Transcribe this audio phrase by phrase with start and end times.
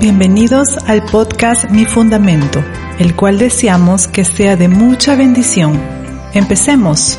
[0.00, 2.64] Bienvenidos al podcast Mi Fundamento,
[3.00, 5.82] el cual deseamos que sea de mucha bendición.
[6.34, 7.18] Empecemos.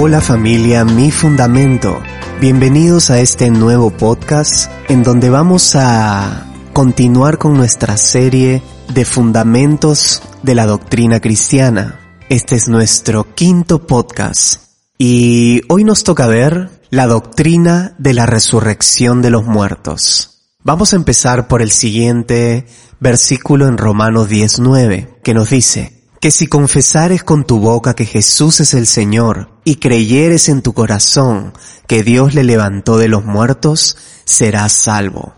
[0.00, 2.00] Hola familia Mi Fundamento.
[2.40, 8.62] Bienvenidos a este nuevo podcast en donde vamos a continuar con nuestra serie
[8.94, 12.00] de fundamentos de la doctrina cristiana.
[12.30, 14.62] Este es nuestro quinto podcast
[14.96, 20.42] y hoy nos toca ver la doctrina de la resurrección de los muertos.
[20.62, 22.66] Vamos a empezar por el siguiente
[23.00, 28.60] versículo en Romanos 19, que nos dice, que si confesares con tu boca que Jesús
[28.60, 31.54] es el Señor y creyeres en tu corazón
[31.86, 33.96] que Dios le levantó de los muertos,
[34.26, 35.34] serás salvo.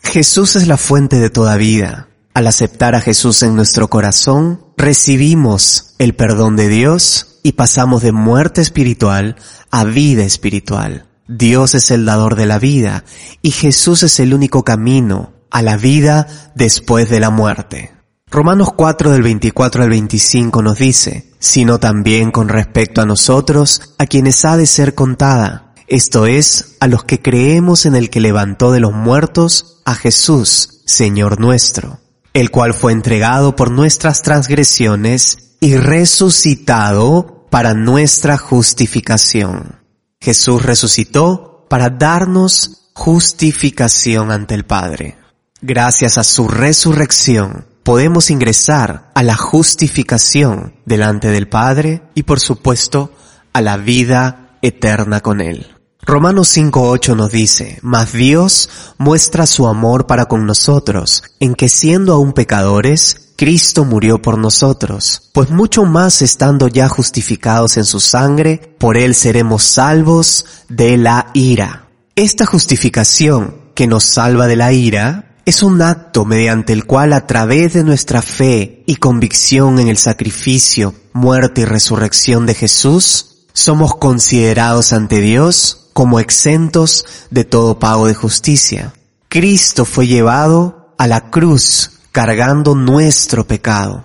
[0.00, 2.08] Jesús es la fuente de toda vida.
[2.34, 8.10] Al aceptar a Jesús en nuestro corazón, recibimos el perdón de Dios y pasamos de
[8.10, 9.36] muerte espiritual
[9.70, 11.06] a vida espiritual.
[11.28, 13.04] Dios es el dador de la vida
[13.42, 17.92] y Jesús es el único camino a la vida después de la muerte.
[18.30, 24.06] Romanos 4 del 24 al 25 nos dice, sino también con respecto a nosotros, a
[24.06, 28.72] quienes ha de ser contada, esto es, a los que creemos en el que levantó
[28.72, 32.00] de los muertos a Jesús, Señor nuestro,
[32.32, 39.78] el cual fue entregado por nuestras transgresiones y resucitado para nuestra justificación.
[40.20, 45.18] Jesús resucitó para darnos justificación ante el Padre.
[45.62, 53.12] Gracias a su resurrección podemos ingresar a la justificación delante del Padre y por supuesto
[53.52, 55.76] a la vida eterna con Él.
[56.02, 58.68] Romanos 5.8 nos dice, Mas Dios
[58.98, 65.30] muestra su amor para con nosotros, en que siendo aún pecadores, Cristo murió por nosotros,
[65.32, 71.30] pues mucho más estando ya justificados en su sangre, por él seremos salvos de la
[71.34, 71.88] ira.
[72.14, 77.26] Esta justificación que nos salva de la ira es un acto mediante el cual a
[77.26, 83.96] través de nuestra fe y convicción en el sacrificio, muerte y resurrección de Jesús, somos
[83.96, 88.94] considerados ante Dios como exentos de todo pago de justicia.
[89.28, 94.04] Cristo fue llevado a la cruz cargando nuestro pecado.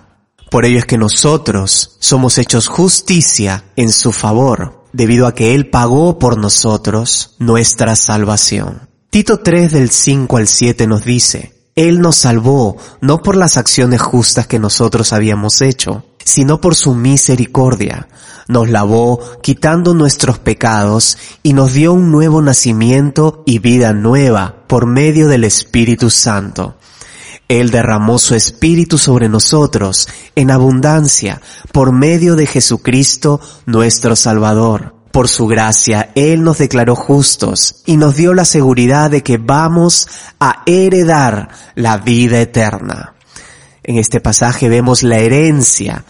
[0.50, 5.70] Por ello es que nosotros somos hechos justicia en su favor, debido a que Él
[5.70, 8.88] pagó por nosotros nuestra salvación.
[9.10, 14.02] Tito 3 del 5 al 7 nos dice, Él nos salvó no por las acciones
[14.02, 18.08] justas que nosotros habíamos hecho, sino por su misericordia.
[18.48, 24.86] Nos lavó quitando nuestros pecados y nos dio un nuevo nacimiento y vida nueva por
[24.86, 26.74] medio del Espíritu Santo
[27.50, 34.94] él derramó su Espíritu sobre nosotros en abundancia por medio de Jesucristo nuestro Salvador.
[35.10, 40.06] Por su gracia, Él nos declaró justos y nos dio la seguridad de que vamos
[40.38, 43.14] a heredar la vida eterna.
[43.82, 46.04] En este pasaje vemos la herencia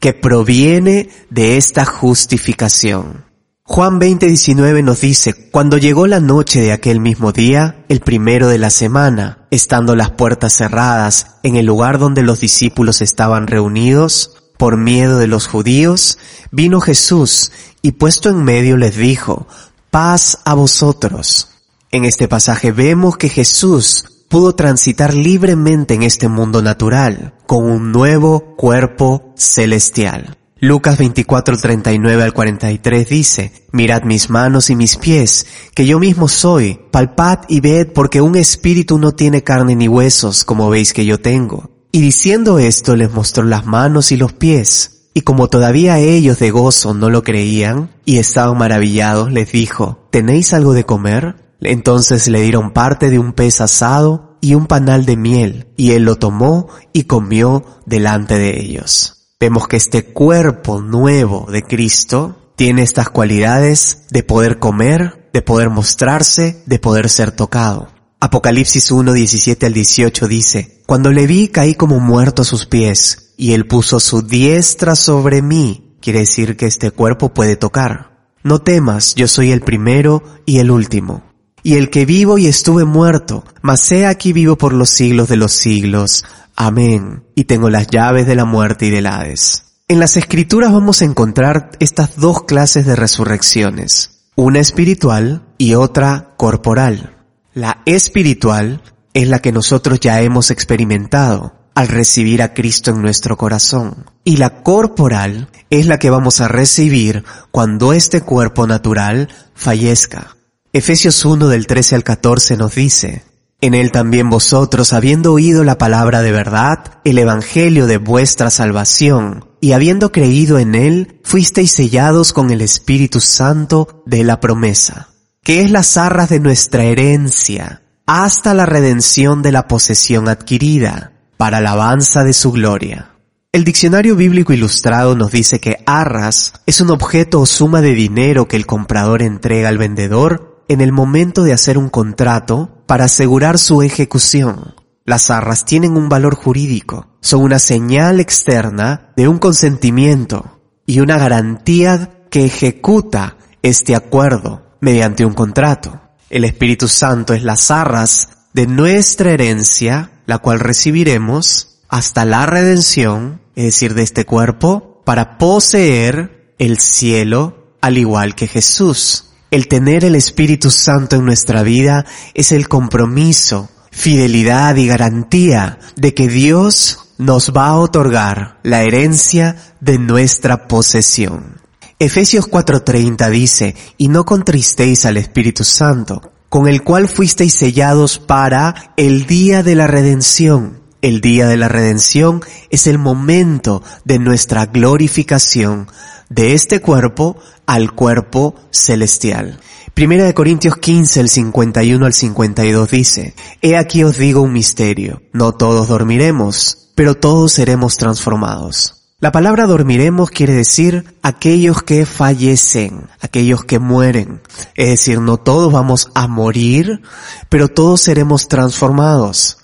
[0.00, 3.27] que proviene de esta justificación.
[3.70, 8.56] Juan 20:19 nos dice, cuando llegó la noche de aquel mismo día, el primero de
[8.56, 14.78] la semana, estando las puertas cerradas en el lugar donde los discípulos estaban reunidos, por
[14.78, 16.16] miedo de los judíos,
[16.50, 17.52] vino Jesús
[17.82, 19.46] y puesto en medio les dijo,
[19.90, 21.50] paz a vosotros.
[21.90, 27.92] En este pasaje vemos que Jesús pudo transitar libremente en este mundo natural, con un
[27.92, 30.38] nuevo cuerpo celestial.
[30.60, 36.26] Lucas 24, 39 al 43 dice, Mirad mis manos y mis pies, que yo mismo
[36.26, 41.06] soy, palpad y ved porque un espíritu no tiene carne ni huesos, como veis que
[41.06, 41.70] yo tengo.
[41.92, 45.10] Y diciendo esto les mostró las manos y los pies.
[45.14, 50.52] Y como todavía ellos de gozo no lo creían y estaban maravillados, les dijo, ¿tenéis
[50.54, 51.36] algo de comer?
[51.60, 56.02] Entonces le dieron parte de un pez asado y un panal de miel, y él
[56.02, 59.17] lo tomó y comió delante de ellos.
[59.40, 65.70] Vemos que este cuerpo nuevo de Cristo tiene estas cualidades de poder comer, de poder
[65.70, 67.88] mostrarse, de poder ser tocado.
[68.18, 73.34] Apocalipsis 1, 17 al 18 dice, Cuando le vi caí como muerto a sus pies,
[73.36, 75.96] y él puso su diestra sobre mí.
[76.00, 78.32] Quiere decir que este cuerpo puede tocar.
[78.42, 81.27] No temas, yo soy el primero y el último.
[81.62, 85.36] Y el que vivo y estuve muerto, mas he aquí vivo por los siglos de
[85.36, 86.24] los siglos.
[86.56, 87.24] Amén.
[87.34, 89.64] Y tengo las llaves de la muerte y del Hades.
[89.88, 96.34] En las escrituras vamos a encontrar estas dos clases de resurrecciones, una espiritual y otra
[96.36, 97.16] corporal.
[97.54, 98.82] La espiritual
[99.14, 104.10] es la que nosotros ya hemos experimentado al recibir a Cristo en nuestro corazón.
[104.24, 110.37] Y la corporal es la que vamos a recibir cuando este cuerpo natural fallezca.
[110.74, 113.24] Efesios 1 del 13 al 14 nos dice,
[113.62, 119.46] en él también vosotros, habiendo oído la palabra de verdad, el evangelio de vuestra salvación,
[119.62, 125.08] y habiendo creído en él, fuisteis sellados con el Espíritu Santo de la promesa,
[125.42, 131.58] que es las arras de nuestra herencia, hasta la redención de la posesión adquirida, para
[131.58, 133.12] alabanza de su gloria.
[133.52, 138.46] El diccionario bíblico ilustrado nos dice que arras es un objeto o suma de dinero
[138.46, 143.58] que el comprador entrega al vendedor en el momento de hacer un contrato para asegurar
[143.58, 144.74] su ejecución.
[145.04, 151.18] Las arras tienen un valor jurídico, son una señal externa de un consentimiento y una
[151.18, 156.00] garantía que ejecuta este acuerdo mediante un contrato.
[156.28, 163.40] El Espíritu Santo es las arras de nuestra herencia, la cual recibiremos hasta la redención,
[163.54, 169.27] es decir, de este cuerpo, para poseer el cielo al igual que Jesús.
[169.50, 172.04] El tener el Espíritu Santo en nuestra vida
[172.34, 179.56] es el compromiso fidelidad y garantía de que Dios nos va a otorgar la herencia
[179.80, 181.60] de nuestra posesión.
[181.98, 188.92] Efesios 4:30 dice, y no contristéis al Espíritu Santo, con el cual fuisteis sellados para
[188.96, 190.80] el día de la redención.
[191.00, 195.88] El día de la redención es el momento de nuestra glorificación
[196.28, 197.36] de este cuerpo
[197.66, 199.60] al cuerpo celestial.
[199.94, 205.22] Primera de Corintios 15, el 51 al 52 dice, He aquí os digo un misterio,
[205.32, 208.94] no todos dormiremos, pero todos seremos transformados.
[209.20, 214.40] La palabra dormiremos quiere decir aquellos que fallecen, aquellos que mueren.
[214.76, 217.02] Es decir, no todos vamos a morir,
[217.48, 219.58] pero todos seremos transformados.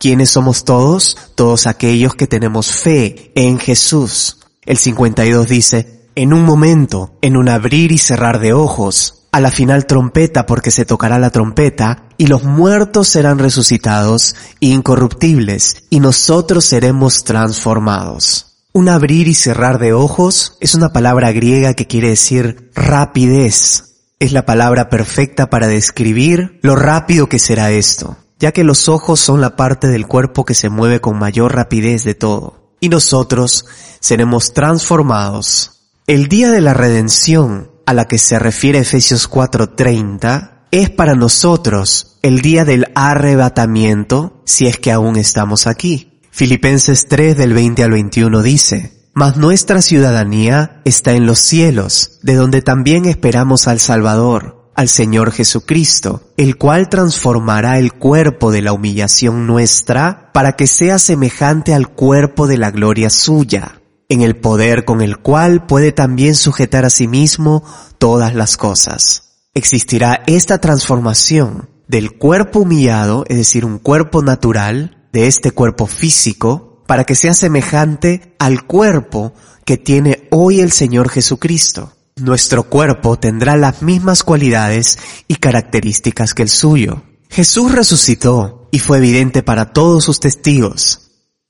[0.00, 1.16] ¿Quiénes somos todos?
[1.36, 4.38] Todos aquellos que tenemos fe en Jesús.
[4.62, 9.52] El 52 dice, en un momento, en un abrir y cerrar de ojos, a la
[9.52, 16.64] final trompeta porque se tocará la trompeta y los muertos serán resucitados incorruptibles y nosotros
[16.64, 18.64] seremos transformados.
[18.72, 24.00] Un abrir y cerrar de ojos es una palabra griega que quiere decir rapidez.
[24.18, 29.20] Es la palabra perfecta para describir lo rápido que será esto, ya que los ojos
[29.20, 32.72] son la parte del cuerpo que se mueve con mayor rapidez de todo.
[32.80, 33.66] Y nosotros
[34.00, 35.77] seremos transformados.
[36.08, 42.18] El día de la redención a la que se refiere Efesios 4:30 es para nosotros
[42.22, 46.18] el día del arrebatamiento si es que aún estamos aquí.
[46.30, 52.36] Filipenses 3 del 20 al 21 dice, Mas nuestra ciudadanía está en los cielos, de
[52.36, 58.72] donde también esperamos al Salvador, al Señor Jesucristo, el cual transformará el cuerpo de la
[58.72, 63.77] humillación nuestra para que sea semejante al cuerpo de la gloria suya
[64.08, 67.62] en el poder con el cual puede también sujetar a sí mismo
[67.98, 69.24] todas las cosas.
[69.54, 76.84] Existirá esta transformación del cuerpo humillado, es decir, un cuerpo natural, de este cuerpo físico,
[76.86, 79.32] para que sea semejante al cuerpo
[79.64, 81.92] que tiene hoy el Señor Jesucristo.
[82.16, 87.02] Nuestro cuerpo tendrá las mismas cualidades y características que el suyo.
[87.30, 91.07] Jesús resucitó y fue evidente para todos sus testigos,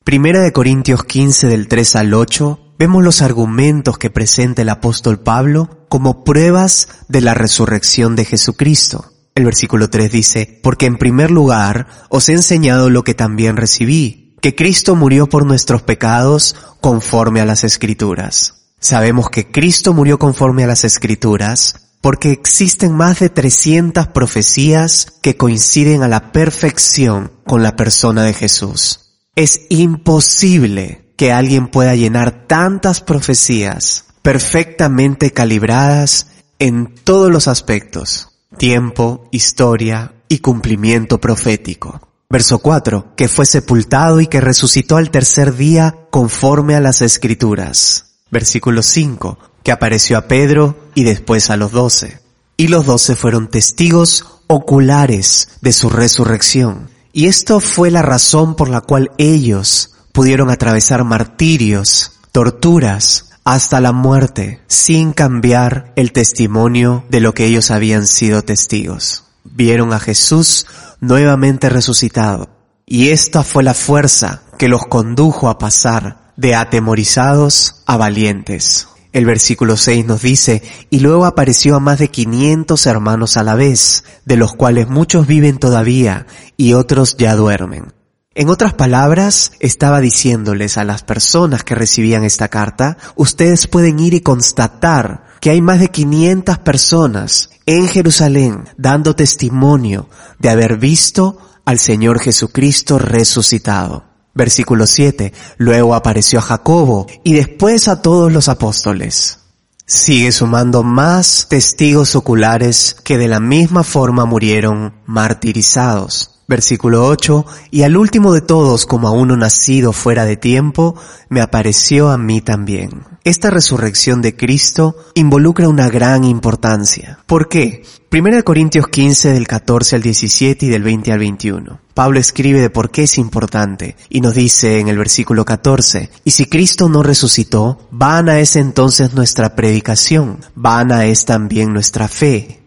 [0.09, 5.21] Primera de Corintios 15 del 3 al 8 vemos los argumentos que presenta el apóstol
[5.21, 9.13] Pablo como pruebas de la resurrección de Jesucristo.
[9.35, 14.35] El versículo 3 dice, porque en primer lugar os he enseñado lo que también recibí,
[14.41, 18.73] que Cristo murió por nuestros pecados conforme a las escrituras.
[18.81, 25.37] Sabemos que Cristo murió conforme a las escrituras porque existen más de 300 profecías que
[25.37, 29.08] coinciden a la perfección con la persona de Jesús.
[29.39, 36.27] Es imposible que alguien pueda llenar tantas profecías perfectamente calibradas
[36.59, 42.01] en todos los aspectos, tiempo, historia y cumplimiento profético.
[42.29, 48.17] Verso 4, que fue sepultado y que resucitó al tercer día conforme a las escrituras.
[48.33, 52.19] Versículo 5, que apareció a Pedro y después a los doce.
[52.57, 56.98] Y los doce fueron testigos oculares de su resurrección.
[57.13, 63.93] Y esto fue la razón por la cual ellos pudieron atravesar martirios, torturas, hasta la
[63.93, 69.25] muerte sin cambiar el testimonio de lo que ellos habían sido testigos.
[69.45, 70.67] Vieron a Jesús
[71.01, 72.51] nuevamente resucitado
[72.85, 78.89] y esta fue la fuerza que los condujo a pasar de atemorizados a valientes.
[79.19, 83.57] El versículo 6 nos dice, y luego apareció a más de 500 hermanos a la
[83.57, 87.93] vez, de los cuales muchos viven todavía y otros ya duermen.
[88.37, 94.15] En otras palabras, estaba diciéndoles a las personas que recibían esta carta, ustedes pueden ir
[94.15, 100.09] y constatar que hay más de 500 personas en Jerusalén dando testimonio
[100.39, 104.08] de haber visto al Señor Jesucristo resucitado.
[104.39, 105.33] Versículo 7.
[105.57, 109.41] Luego apareció a Jacobo y después a todos los apóstoles.
[109.85, 116.38] Sigue sumando más testigos oculares que de la misma forma murieron martirizados.
[116.49, 120.95] Versículo 8, y al último de todos, como a uno nacido fuera de tiempo,
[121.29, 123.05] me apareció a mí también.
[123.23, 127.19] Esta resurrección de Cristo involucra una gran importancia.
[127.27, 127.83] ¿Por qué?
[128.11, 131.81] 1 Corintios 15 del 14 al 17 y del 20 al 21.
[131.93, 136.31] Pablo escribe de por qué es importante y nos dice en el versículo 14, y
[136.31, 142.58] si Cristo no resucitó, vana es entonces nuestra predicación, vana es también nuestra fe.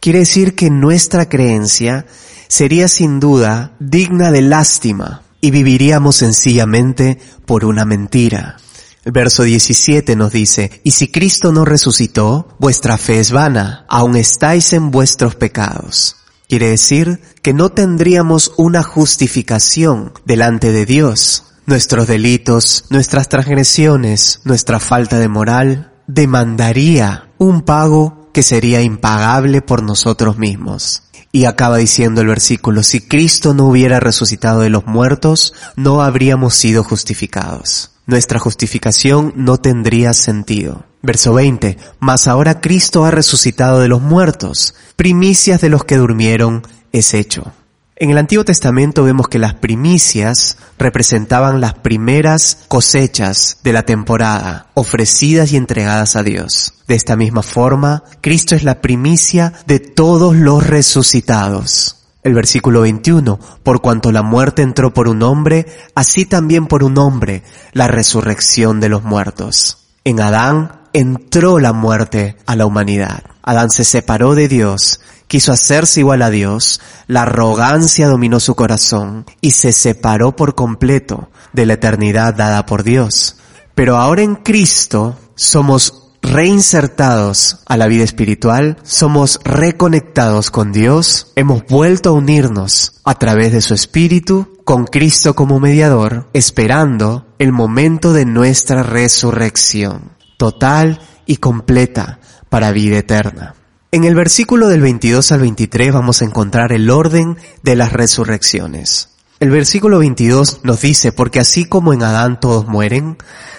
[0.00, 2.06] Quiere decir que nuestra creencia
[2.46, 8.56] sería sin duda digna de lástima y viviríamos sencillamente por una mentira.
[9.04, 14.16] El verso 17 nos dice, y si Cristo no resucitó, vuestra fe es vana, aún
[14.16, 16.16] estáis en vuestros pecados.
[16.48, 21.44] Quiere decir que no tendríamos una justificación delante de Dios.
[21.66, 29.82] Nuestros delitos, nuestras transgresiones, nuestra falta de moral, demandaría un pago que sería impagable por
[29.82, 31.02] nosotros mismos.
[31.32, 36.54] Y acaba diciendo el versículo, si Cristo no hubiera resucitado de los muertos, no habríamos
[36.54, 37.90] sido justificados.
[38.06, 40.84] Nuestra justificación no tendría sentido.
[41.02, 46.62] Verso 20, mas ahora Cristo ha resucitado de los muertos, primicias de los que durmieron
[46.92, 47.52] es hecho.
[48.00, 54.68] En el Antiguo Testamento vemos que las primicias representaban las primeras cosechas de la temporada,
[54.74, 56.74] ofrecidas y entregadas a Dios.
[56.86, 61.96] De esta misma forma, Cristo es la primicia de todos los resucitados.
[62.22, 66.98] El versículo 21, por cuanto la muerte entró por un hombre, así también por un
[66.98, 69.88] hombre la resurrección de los muertos.
[70.04, 73.24] En Adán entró la muerte a la humanidad.
[73.42, 79.26] Adán se separó de Dios quiso hacerse igual a Dios, la arrogancia dominó su corazón
[79.40, 83.36] y se separó por completo de la eternidad dada por Dios.
[83.74, 91.64] Pero ahora en Cristo somos reinsertados a la vida espiritual, somos reconectados con Dios, hemos
[91.66, 98.12] vuelto a unirnos a través de su Espíritu con Cristo como mediador, esperando el momento
[98.12, 102.18] de nuestra resurrección, total y completa
[102.48, 103.54] para vida eterna.
[103.90, 109.08] En el versículo del 22 al 23 vamos a encontrar el orden de las resurrecciones.
[109.40, 113.16] El versículo 22 nos dice, porque así como en Adán todos mueren,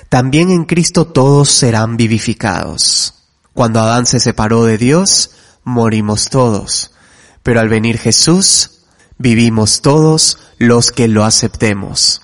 [0.08, 3.16] también en Cristo todos serán vivificados.
[3.54, 5.32] Cuando Adán se separó de Dios,
[5.64, 6.92] morimos todos.
[7.42, 8.82] Pero al venir Jesús,
[9.18, 12.22] vivimos todos los que lo aceptemos.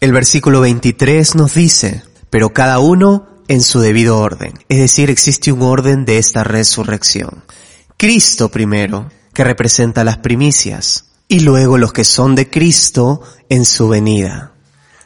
[0.00, 4.54] El versículo 23 nos dice, pero cada uno en su debido orden.
[4.68, 7.44] Es decir, existe un orden de esta resurrección.
[7.96, 13.88] Cristo primero, que representa las primicias, y luego los que son de Cristo en su
[13.88, 14.52] venida.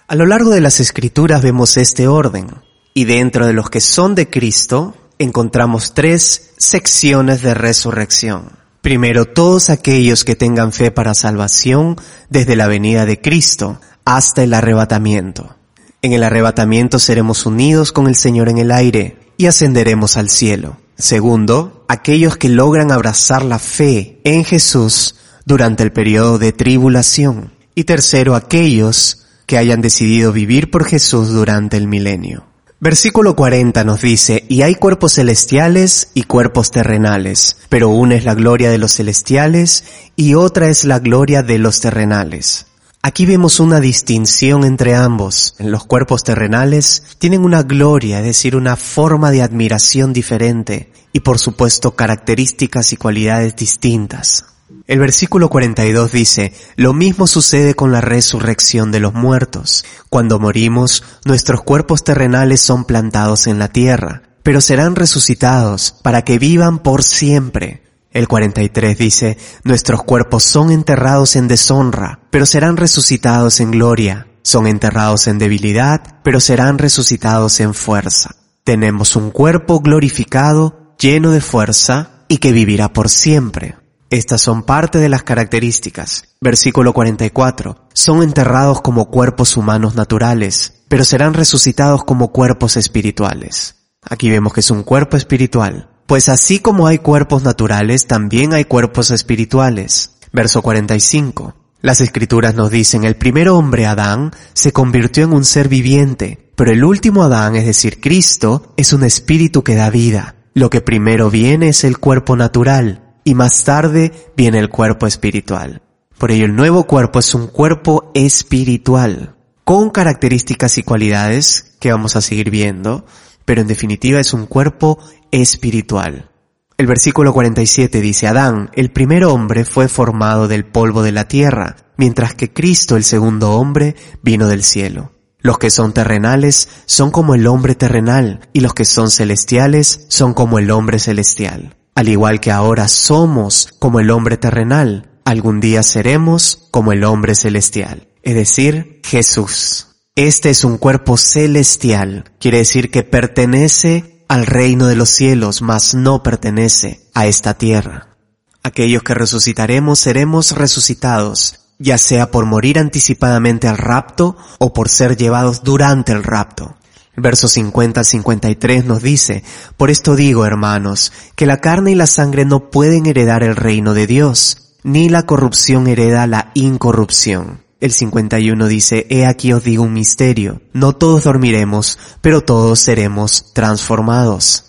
[0.08, 2.48] A lo largo de las escrituras vemos este orden,
[2.94, 8.58] y dentro de los que son de Cristo encontramos tres secciones de resurrección.
[8.82, 11.96] Primero, todos aquellos que tengan fe para salvación
[12.28, 15.56] desde la venida de Cristo hasta el arrebatamiento.
[16.04, 20.76] En el arrebatamiento seremos unidos con el Señor en el aire y ascenderemos al cielo.
[20.98, 27.52] Segundo, aquellos que logran abrazar la fe en Jesús durante el periodo de tribulación.
[27.76, 32.46] Y tercero, aquellos que hayan decidido vivir por Jesús durante el milenio.
[32.80, 38.34] Versículo 40 nos dice, y hay cuerpos celestiales y cuerpos terrenales, pero una es la
[38.34, 39.84] gloria de los celestiales
[40.16, 42.66] y otra es la gloria de los terrenales.
[43.04, 45.56] Aquí vemos una distinción entre ambos.
[45.58, 51.40] Los cuerpos terrenales tienen una gloria, es decir, una forma de admiración diferente y por
[51.40, 54.44] supuesto características y cualidades distintas.
[54.86, 59.84] El versículo 42 dice, lo mismo sucede con la resurrección de los muertos.
[60.08, 66.38] Cuando morimos, nuestros cuerpos terrenales son plantados en la tierra, pero serán resucitados para que
[66.38, 67.82] vivan por siempre
[68.12, 74.26] el 43 dice, nuestros cuerpos son enterrados en deshonra, pero serán resucitados en gloria.
[74.42, 78.34] Son enterrados en debilidad, pero serán resucitados en fuerza.
[78.64, 83.76] Tenemos un cuerpo glorificado, lleno de fuerza y que vivirá por siempre.
[84.10, 86.24] Estas son parte de las características.
[86.40, 87.88] Versículo 44.
[87.94, 93.76] Son enterrados como cuerpos humanos naturales, pero serán resucitados como cuerpos espirituales.
[94.02, 95.88] Aquí vemos que es un cuerpo espiritual.
[96.06, 100.12] Pues así como hay cuerpos naturales, también hay cuerpos espirituales.
[100.32, 101.54] Verso 45.
[101.82, 106.70] Las escrituras nos dicen, el primer hombre, Adán, se convirtió en un ser viviente, pero
[106.70, 110.36] el último Adán, es decir, Cristo, es un espíritu que da vida.
[110.54, 115.82] Lo que primero viene es el cuerpo natural, y más tarde viene el cuerpo espiritual.
[116.18, 122.14] Por ello el nuevo cuerpo es un cuerpo espiritual, con características y cualidades que vamos
[122.14, 123.06] a seguir viendo,
[123.44, 124.98] pero en definitiva es un cuerpo
[125.30, 126.30] espiritual.
[126.78, 131.76] El versículo 47 dice, Adán, el primer hombre fue formado del polvo de la tierra,
[131.96, 135.12] mientras que Cristo, el segundo hombre, vino del cielo.
[135.38, 140.34] Los que son terrenales son como el hombre terrenal, y los que son celestiales son
[140.34, 141.76] como el hombre celestial.
[141.94, 147.34] Al igual que ahora somos como el hombre terrenal, algún día seremos como el hombre
[147.34, 149.91] celestial, es decir, Jesús.
[150.14, 155.94] Este es un cuerpo celestial, quiere decir que pertenece al reino de los cielos, mas
[155.94, 158.18] no pertenece a esta tierra.
[158.62, 165.16] Aquellos que resucitaremos seremos resucitados, ya sea por morir anticipadamente al rapto o por ser
[165.16, 166.76] llevados durante el rapto.
[167.16, 169.42] Verso 50 al 53 nos dice,
[169.78, 173.94] Por esto digo, hermanos, que la carne y la sangre no pueden heredar el reino
[173.94, 177.61] de Dios, ni la corrupción hereda la incorrupción.
[177.82, 183.52] El 51 dice, He aquí os digo un misterio, no todos dormiremos, pero todos seremos
[183.54, 184.66] transformados.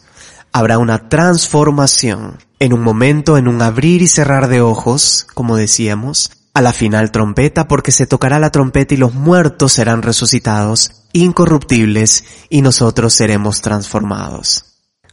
[0.52, 2.40] Habrá una transformación.
[2.58, 7.12] En un momento, en un abrir y cerrar de ojos, como decíamos, a la final
[7.12, 13.62] trompeta porque se tocará la trompeta y los muertos serán resucitados, incorruptibles, y nosotros seremos
[13.62, 14.66] transformados.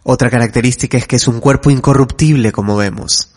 [0.04, 3.29] Otra característica es que es un cuerpo incorruptible, como vemos.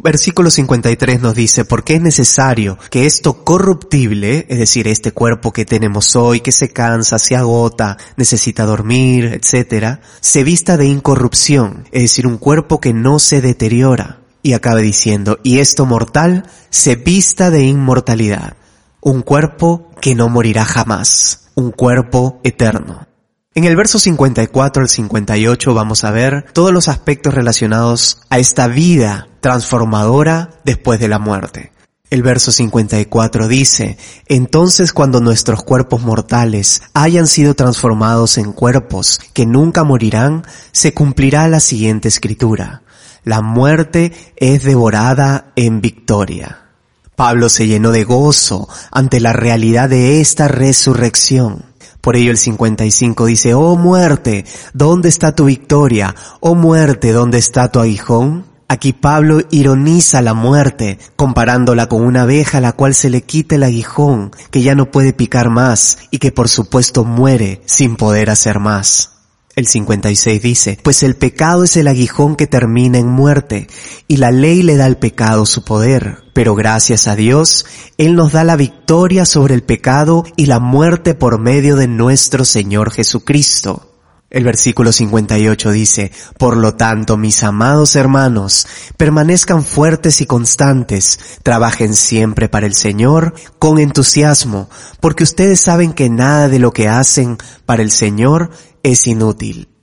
[0.00, 5.64] Versículo 53 nos dice, porque es necesario que esto corruptible, es decir, este cuerpo que
[5.64, 12.02] tenemos hoy, que se cansa, se agota, necesita dormir, etc., se vista de incorrupción, es
[12.02, 17.50] decir, un cuerpo que no se deteriora y acaba diciendo, y esto mortal se vista
[17.50, 18.56] de inmortalidad,
[19.00, 23.08] un cuerpo que no morirá jamás, un cuerpo eterno.
[23.52, 28.68] En el verso 54 al 58 vamos a ver todos los aspectos relacionados a esta
[28.68, 31.72] vida transformadora después de la muerte.
[32.10, 39.44] El verso 54 dice, Entonces cuando nuestros cuerpos mortales hayan sido transformados en cuerpos que
[39.44, 42.82] nunca morirán, se cumplirá la siguiente escritura
[43.28, 46.70] la muerte es devorada en victoria.
[47.14, 51.66] Pablo se llenó de gozo ante la realidad de esta resurrección.
[52.00, 56.14] Por ello el 55 dice, Oh muerte, ¿dónde está tu victoria?
[56.40, 58.46] Oh muerte, ¿dónde está tu aguijón?
[58.70, 63.54] Aquí Pablo ironiza la muerte, comparándola con una abeja a la cual se le quita
[63.54, 68.28] el aguijón, que ya no puede picar más y que por supuesto muere sin poder
[68.28, 69.12] hacer más.
[69.56, 73.68] El 56 dice, pues el pecado es el aguijón que termina en muerte,
[74.06, 76.24] y la ley le da al pecado su poder.
[76.34, 77.64] Pero gracias a Dios,
[77.96, 82.44] Él nos da la victoria sobre el pecado y la muerte por medio de nuestro
[82.44, 83.87] Señor Jesucristo.
[84.30, 88.66] El versículo 58 dice, Por lo tanto, mis amados hermanos,
[88.98, 94.68] permanezcan fuertes y constantes, trabajen siempre para el Señor con entusiasmo,
[95.00, 98.50] porque ustedes saben que nada de lo que hacen para el Señor
[98.82, 99.77] es inútil.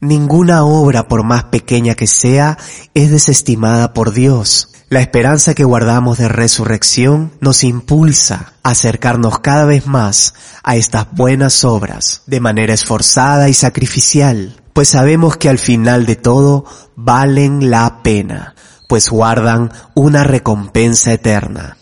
[0.00, 2.58] Ninguna obra, por más pequeña que sea,
[2.94, 4.70] es desestimada por Dios.
[4.88, 11.08] La esperanza que guardamos de resurrección nos impulsa a acercarnos cada vez más a estas
[11.12, 17.70] buenas obras de manera esforzada y sacrificial, pues sabemos que al final de todo valen
[17.70, 18.54] la pena,
[18.86, 21.78] pues guardan una recompensa eterna.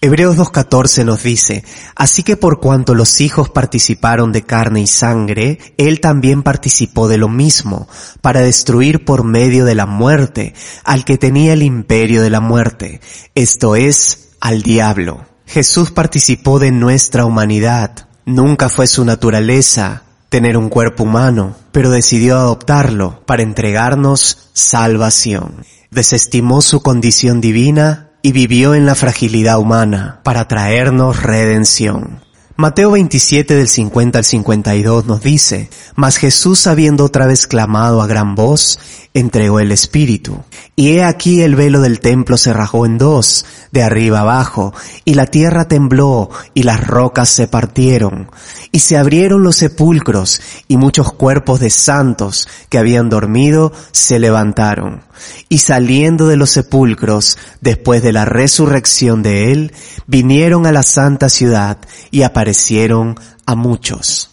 [0.00, 1.64] Hebreos 2.14 nos dice,
[1.96, 7.18] Así que por cuanto los hijos participaron de carne y sangre, Él también participó de
[7.18, 7.88] lo mismo,
[8.20, 13.00] para destruir por medio de la muerte al que tenía el imperio de la muerte,
[13.34, 15.26] esto es, al diablo.
[15.46, 18.06] Jesús participó de nuestra humanidad.
[18.24, 25.64] Nunca fue su naturaleza tener un cuerpo humano, pero decidió adoptarlo para entregarnos salvación.
[25.90, 32.20] Desestimó su condición divina y vivió en la fragilidad humana para traernos redención.
[32.60, 38.08] Mateo 27 del 50 al 52 nos dice, Mas Jesús habiendo otra vez clamado a
[38.08, 38.80] gran voz,
[39.14, 40.42] entregó el Espíritu.
[40.74, 45.14] Y he aquí el velo del templo se rajó en dos, de arriba abajo, y
[45.14, 48.28] la tierra tembló, y las rocas se partieron,
[48.72, 55.02] y se abrieron los sepulcros, y muchos cuerpos de santos que habían dormido se levantaron.
[55.48, 59.72] Y saliendo de los sepulcros, después de la resurrección de él,
[60.06, 61.78] vinieron a la santa ciudad
[62.10, 64.30] y aparecieron a muchos.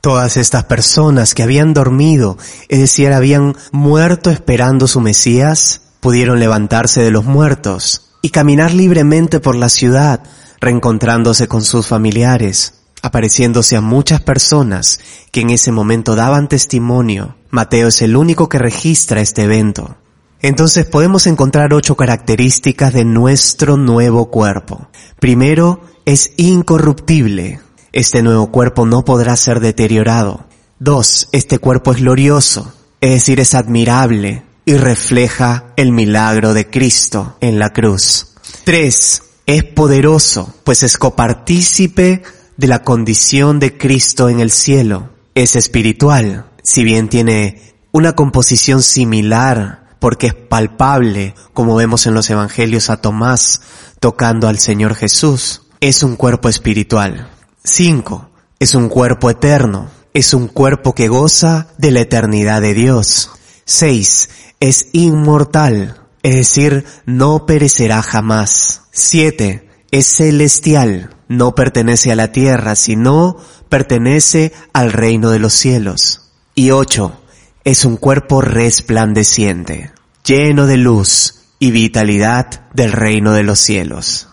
[0.00, 7.02] Todas estas personas que habían dormido, es decir, habían muerto esperando su Mesías, pudieron levantarse
[7.02, 10.22] de los muertos y caminar libremente por la ciudad,
[10.60, 15.00] reencontrándose con sus familiares, apareciéndose a muchas personas
[15.32, 17.36] que en ese momento daban testimonio.
[17.50, 19.96] Mateo es el único que registra este evento.
[20.42, 24.88] Entonces podemos encontrar ocho características de nuestro nuevo cuerpo.
[25.18, 27.60] Primero, es incorruptible.
[27.92, 30.46] Este nuevo cuerpo no podrá ser deteriorado.
[30.78, 37.38] Dos, este cuerpo es glorioso, es decir, es admirable y refleja el milagro de Cristo
[37.40, 38.34] en la cruz.
[38.64, 42.22] Tres, es poderoso, pues es copartícipe
[42.56, 45.10] de la condición de Cristo en el cielo.
[45.34, 52.28] Es espiritual, si bien tiene una composición similar, porque es palpable, como vemos en los
[52.30, 53.62] evangelios a Tomás
[54.00, 55.62] tocando al Señor Jesús.
[55.80, 57.28] Es un cuerpo espiritual.
[57.64, 58.30] 5.
[58.58, 59.88] Es un cuerpo eterno.
[60.14, 63.30] Es un cuerpo que goza de la eternidad de Dios.
[63.64, 64.30] 6.
[64.60, 68.82] Es inmortal, es decir, no perecerá jamás.
[68.92, 69.68] 7.
[69.90, 73.36] Es celestial, no pertenece a la tierra, sino
[73.68, 76.30] pertenece al reino de los cielos.
[76.54, 77.20] Y 8.
[77.66, 79.90] Es un cuerpo resplandeciente,
[80.24, 84.28] lleno de luz y vitalidad del reino de los cielos.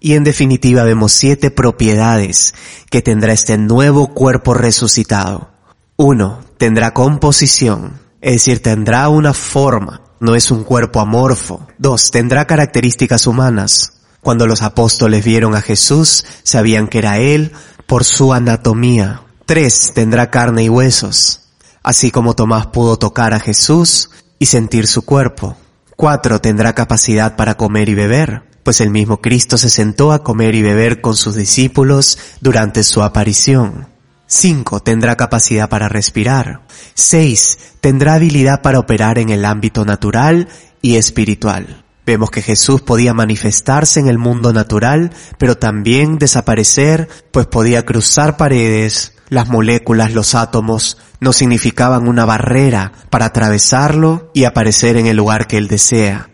[0.00, 2.54] Y en definitiva vemos siete propiedades
[2.88, 5.50] que tendrá este nuevo cuerpo resucitado.
[5.96, 11.66] Uno, tendrá composición, es decir, tendrá una forma, no es un cuerpo amorfo.
[11.76, 14.00] Dos, tendrá características humanas.
[14.22, 17.52] Cuando los apóstoles vieron a Jesús, sabían que era Él
[17.86, 19.24] por su anatomía.
[19.44, 21.47] Tres, tendrá carne y huesos,
[21.82, 25.56] así como Tomás pudo tocar a Jesús y sentir su cuerpo.
[25.96, 30.54] Cuatro, tendrá capacidad para comer y beber pues el mismo Cristo se sentó a comer
[30.54, 33.88] y beber con sus discípulos durante su aparición.
[34.26, 34.80] 5.
[34.80, 36.66] Tendrá capacidad para respirar.
[36.92, 37.58] 6.
[37.80, 40.48] Tendrá habilidad para operar en el ámbito natural
[40.82, 41.82] y espiritual.
[42.04, 48.36] Vemos que Jesús podía manifestarse en el mundo natural, pero también desaparecer, pues podía cruzar
[48.36, 55.16] paredes, las moléculas, los átomos, no significaban una barrera para atravesarlo y aparecer en el
[55.16, 56.30] lugar que él desea.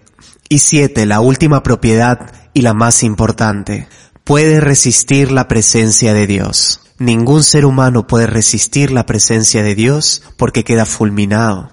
[0.49, 3.89] Y siete, la última propiedad y la más importante,
[4.25, 6.81] puede resistir la presencia de Dios.
[6.99, 11.73] Ningún ser humano puede resistir la presencia de Dios porque queda fulminado.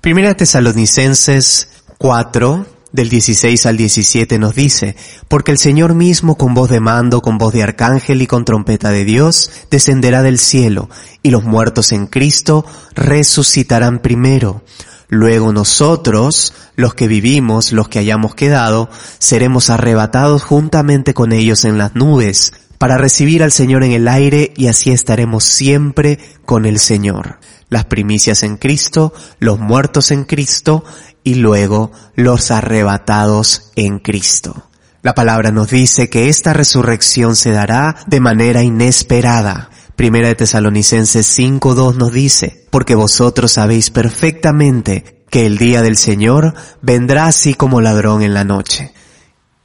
[0.00, 4.96] Primera Tesalonicenses 4, del 16 al 17 nos dice,
[5.28, 8.90] porque el Señor mismo con voz de mando, con voz de arcángel y con trompeta
[8.90, 10.88] de Dios, descenderá del cielo,
[11.22, 14.62] y los muertos en Cristo resucitarán primero.
[15.08, 21.76] Luego nosotros, los que vivimos, los que hayamos quedado, seremos arrebatados juntamente con ellos en
[21.76, 26.78] las nubes, para recibir al Señor en el aire y así estaremos siempre con el
[26.78, 27.38] Señor.
[27.68, 30.84] Las primicias en Cristo, los muertos en Cristo
[31.24, 34.68] y luego los arrebatados en Cristo.
[35.02, 39.70] La palabra nos dice que esta resurrección se dará de manera inesperada.
[39.94, 46.54] Primera de Tesalonicenses 5.2 nos dice, porque vosotros sabéis perfectamente que el día del Señor
[46.82, 48.92] vendrá así como ladrón en la noche.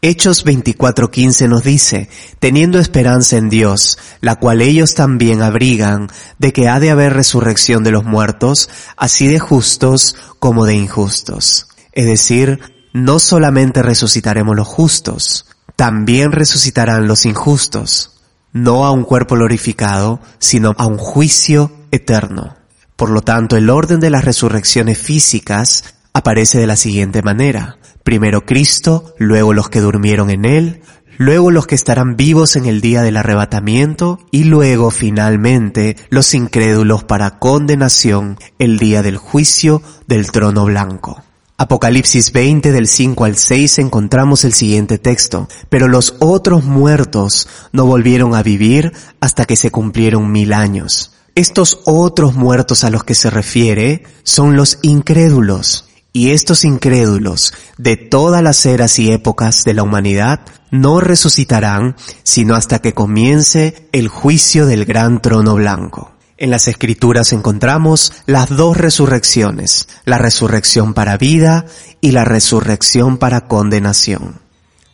[0.01, 2.09] Hechos 24:15 nos dice,
[2.39, 6.09] teniendo esperanza en Dios, la cual ellos también abrigan,
[6.39, 11.67] de que ha de haber resurrección de los muertos, así de justos como de injustos.
[11.91, 12.59] Es decir,
[12.93, 18.11] no solamente resucitaremos los justos, también resucitarán los injustos
[18.53, 22.57] no a un cuerpo glorificado, sino a un juicio eterno.
[22.95, 27.77] Por lo tanto, el orden de las resurrecciones físicas aparece de la siguiente manera.
[28.03, 30.81] Primero Cristo, luego los que durmieron en Él,
[31.17, 37.03] luego los que estarán vivos en el día del arrebatamiento y luego finalmente los incrédulos
[37.03, 41.23] para condenación el día del juicio del trono blanco.
[41.57, 47.85] Apocalipsis 20 del 5 al 6 encontramos el siguiente texto, pero los otros muertos no
[47.85, 51.13] volvieron a vivir hasta que se cumplieron mil años.
[51.35, 55.90] Estos otros muertos a los que se refiere son los incrédulos.
[56.13, 62.55] Y estos incrédulos de todas las eras y épocas de la humanidad no resucitarán sino
[62.55, 66.11] hasta que comience el juicio del gran trono blanco.
[66.37, 71.65] En las escrituras encontramos las dos resurrecciones, la resurrección para vida
[72.01, 74.40] y la resurrección para condenación.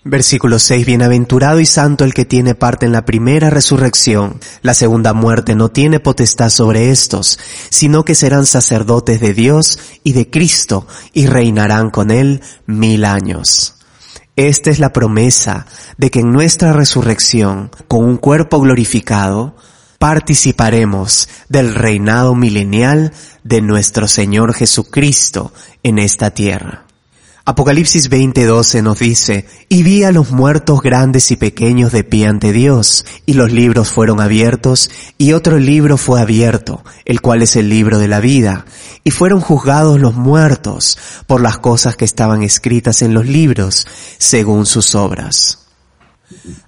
[0.10, 0.86] Versículo 6.
[0.86, 4.40] Bienaventurado y santo el que tiene parte en la primera resurrección.
[4.62, 7.38] La segunda muerte no tiene potestad sobre estos,
[7.70, 13.76] sino que serán sacerdotes de Dios y de Cristo y reinarán con él mil años.
[14.38, 15.66] Esta es la promesa
[15.98, 19.58] de que en nuestra resurrección, con un cuerpo glorificado,
[20.00, 23.12] participaremos del reinado milenial
[23.44, 25.52] de nuestro Señor Jesucristo
[25.84, 26.87] en esta tierra.
[27.50, 32.52] Apocalipsis 20:12 nos dice, y vi a los muertos grandes y pequeños de pie ante
[32.52, 37.70] Dios, y los libros fueron abiertos, y otro libro fue abierto, el cual es el
[37.70, 38.66] libro de la vida,
[39.06, 44.66] y fueron juzgados los muertos por las cosas que estaban escritas en los libros, según
[44.66, 45.68] sus obras.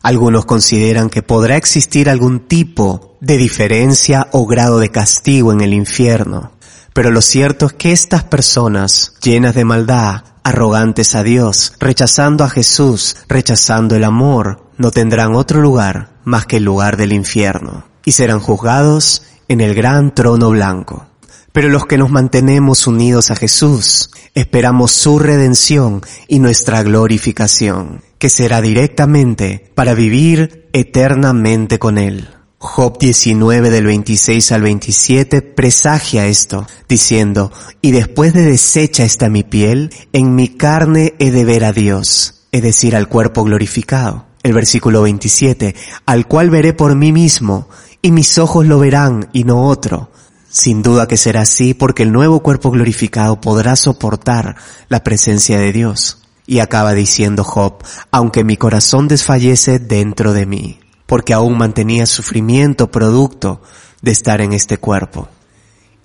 [0.02, 5.74] Algunos consideran que podrá existir algún tipo de diferencia o grado de castigo en el
[5.74, 6.54] infierno,
[6.94, 12.50] pero lo cierto es que estas personas, llenas de maldad, arrogantes a Dios, rechazando a
[12.50, 18.14] Jesús, rechazando el amor, no tendrán otro lugar más que el lugar del infierno, y
[18.14, 21.08] serán juzgados en el gran trono blanco.
[21.52, 28.30] Pero los que nos mantenemos unidos a Jesús, esperamos su redención y nuestra glorificación, que
[28.30, 32.30] será directamente para vivir eternamente con Él.
[32.62, 39.44] Job 19 del 26 al 27 presagia esto, diciendo, y después de deshecha esta mi
[39.44, 44.26] piel, en mi carne he de ver a Dios, es decir, al cuerpo glorificado.
[44.44, 45.74] El versículo 27,
[46.06, 47.70] al cual veré por mí mismo,
[48.02, 50.12] y mis ojos lo verán y no otro.
[50.50, 54.58] Sin duda que será así porque el nuevo cuerpo glorificado podrá soportar
[54.90, 56.24] la presencia de Dios.
[56.46, 62.92] Y acaba diciendo Job, aunque mi corazón desfallece dentro de mí porque aún mantenía sufrimiento
[62.92, 63.64] producto
[64.04, 65.28] de estar en este cuerpo.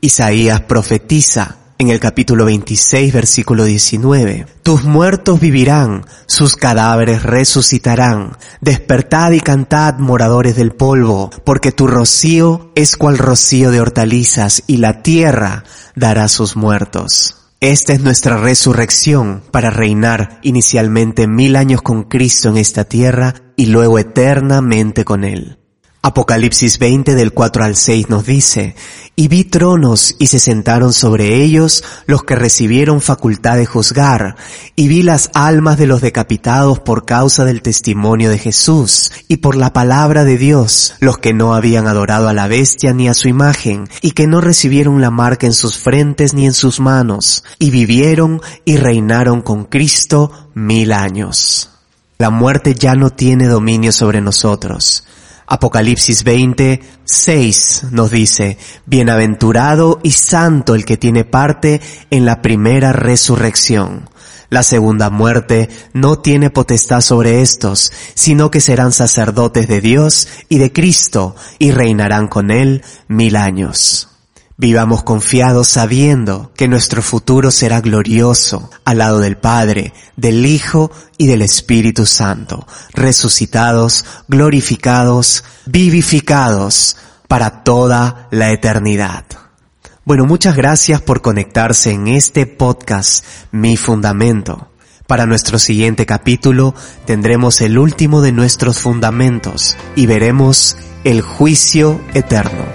[0.01, 4.47] Isaías profetiza en el capítulo 26, versículo 19.
[4.63, 8.39] Tus muertos vivirán, sus cadáveres resucitarán.
[8.63, 14.79] Despertad y cantad, moradores del polvo, porque tu rocío es cual rocío de hortalizas, y
[14.79, 15.65] la tierra
[15.95, 17.44] dará sus muertos.
[17.65, 23.69] Esta es nuestra resurrección para reinar inicialmente mil años con Cristo en esta tierra y
[23.69, 25.64] luego eternamente con Él.
[26.07, 28.77] Apocalipsis 20 del 4 al 6 nos dice,
[29.17, 34.37] y vi tronos y se sentaron sobre ellos los que recibieron facultad de juzgar,
[34.77, 39.57] y vi las almas de los decapitados por causa del testimonio de Jesús y por
[39.57, 43.29] la palabra de Dios, los que no habían adorado a la bestia ni a su
[43.29, 47.71] imagen, y que no recibieron la marca en sus frentes ni en sus manos, y
[47.71, 51.71] vivieron y reinaron con Cristo mil años.
[52.19, 55.05] La muerte ya no tiene dominio sobre nosotros
[55.47, 61.81] Apocalipsis 20, 6 nos dice, Bienaventurado y santo el que tiene parte
[62.11, 64.09] en la primera resurrección.
[64.49, 70.59] La segunda muerte no tiene potestad sobre estos, sino que serán sacerdotes de Dios y
[70.59, 74.14] de Cristo y reinarán con él mil años.
[74.57, 81.27] Vivamos confiados sabiendo que nuestro futuro será glorioso al lado del Padre, del Hijo y
[81.27, 89.25] del Espíritu Santo, resucitados, glorificados, vivificados para toda la eternidad.
[90.05, 94.69] Bueno, muchas gracias por conectarse en este podcast, Mi Fundamento.
[95.09, 96.75] Para nuestro siguiente capítulo
[97.07, 102.74] tendremos el último de nuestros fundamentos y veremos el juicio eterno.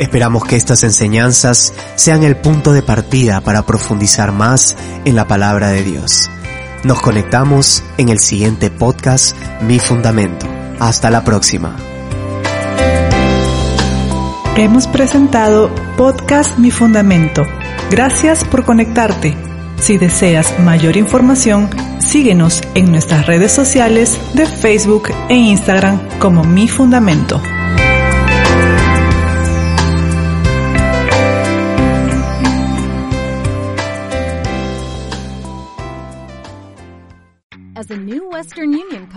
[0.00, 5.68] Esperamos que estas enseñanzas sean el punto de partida para profundizar más en la palabra
[5.68, 6.30] de Dios.
[6.84, 10.46] Nos conectamos en el siguiente podcast, Mi Fundamento.
[10.78, 11.76] Hasta la próxima.
[14.56, 17.44] Hemos presentado Podcast Mi Fundamento.
[17.90, 19.36] Gracias por conectarte.
[19.82, 26.68] Si deseas mayor información, síguenos en nuestras redes sociales de Facebook e Instagram como Mi
[26.68, 27.42] Fundamento.